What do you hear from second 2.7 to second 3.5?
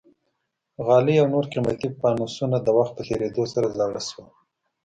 وخت په تېرېدو